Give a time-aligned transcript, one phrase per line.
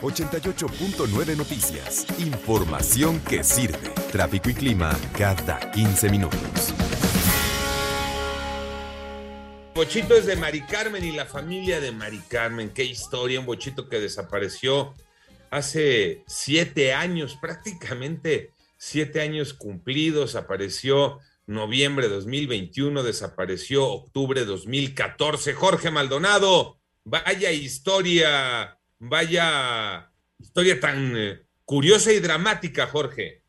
[0.00, 2.06] 88.9 Noticias.
[2.18, 3.90] Información que sirve.
[4.10, 6.74] Tráfico y clima cada 15 minutos.
[9.74, 12.70] Bochito es de Mari Carmen y la familia de Mari Carmen.
[12.70, 14.94] Qué historia, un bochito que desapareció
[15.50, 20.34] hace siete años, prácticamente siete años cumplidos.
[20.34, 25.52] Apareció noviembre de 2021, desapareció octubre de 2014.
[25.54, 33.40] Jorge Maldonado, vaya historia Vaya historia tan eh, curiosa y dramática, Jorge.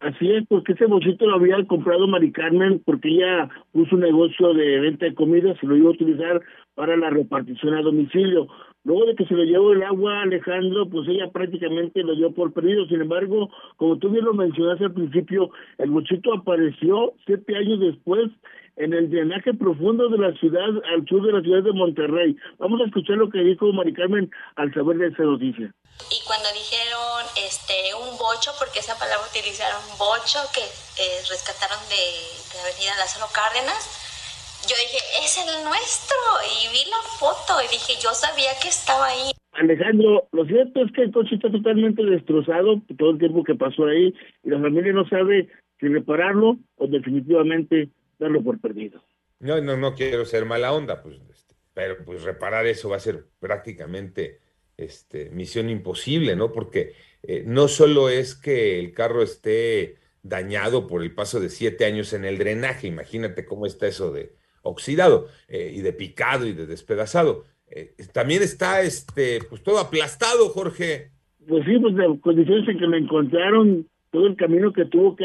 [0.00, 4.52] Así es, porque ese bochito lo había comprado Mari Carmen porque ella puso un negocio
[4.54, 6.40] de venta de comida, se lo iba a utilizar
[6.74, 8.46] para la repartición a domicilio.
[8.84, 12.52] Luego de que se lo llevó el agua Alejandro, pues ella prácticamente lo dio por
[12.52, 12.86] perdido.
[12.86, 18.30] Sin embargo, como tú bien lo mencionaste al principio, el bochito apareció siete años después
[18.76, 22.36] en el drenaje profundo de la ciudad, al sur de la ciudad de Monterrey.
[22.58, 25.72] Vamos a escuchar lo que dijo Mari Carmen al saber de esa noticia.
[26.12, 32.04] Y cuando dijeron este un bocho, porque esa palabra utilizaron bocho, que eh, rescataron de,
[32.52, 34.06] de Avenida Lázaro Cárdenas,
[34.68, 39.06] yo dije, es el nuestro, y vi la foto y dije, yo sabía que estaba
[39.06, 39.32] ahí.
[39.52, 43.86] Alejandro, lo cierto es que el coche está totalmente destrozado todo el tiempo que pasó
[43.86, 44.12] ahí
[44.44, 45.48] y la familia no sabe
[45.80, 47.88] si repararlo o definitivamente
[48.18, 49.02] darlo por perdido.
[49.40, 53.00] No, no, no quiero ser mala onda, pues, este, pero pues reparar eso va a
[53.00, 54.40] ser prácticamente
[54.76, 56.52] este, misión imposible, ¿no?
[56.52, 61.84] Porque eh, no solo es que el carro esté dañado por el paso de siete
[61.84, 64.32] años en el drenaje, imagínate cómo está eso de
[64.62, 67.44] oxidado eh, y de picado y de despedazado.
[67.68, 71.10] Eh, también está este, pues todo aplastado, Jorge.
[71.46, 75.24] Pues sí, pues las condiciones en que me encontraron, todo el camino que tuvo que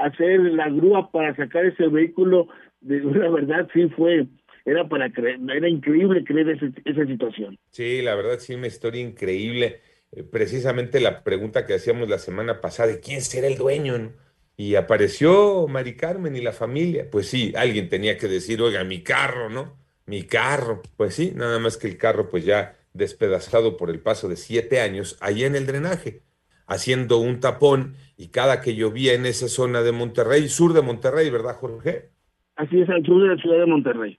[0.00, 2.48] hacer la grúa para sacar ese vehículo,
[2.80, 4.26] de la verdad sí fue,
[4.64, 7.58] era para creer, era increíble creer esa situación.
[7.70, 9.80] Sí, la verdad sí, una historia increíble.
[10.12, 14.12] Eh, precisamente la pregunta que hacíamos la semana pasada, ¿de quién será el dueño?
[14.56, 17.08] Y apareció Mari Carmen y la familia.
[17.10, 19.78] Pues sí, alguien tenía que decir, oiga, mi carro, ¿no?
[20.06, 20.82] Mi carro.
[20.96, 24.80] Pues sí, nada más que el carro pues ya despedazado por el paso de siete
[24.80, 26.22] años, allá en el drenaje
[26.70, 31.28] haciendo un tapón y cada que llovía en esa zona de Monterrey, sur de Monterrey,
[31.28, 32.10] ¿verdad, Jorge?
[32.54, 34.18] Así es, al sur de la ciudad de Monterrey.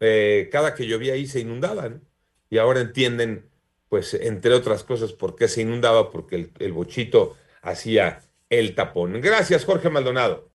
[0.00, 2.02] Eh, cada que llovía ahí se inundaban
[2.50, 3.44] y ahora entienden,
[3.88, 9.20] pues, entre otras cosas, por qué se inundaba, porque el, el bochito hacía el tapón.
[9.20, 10.46] Gracias, Jorge Maldonado.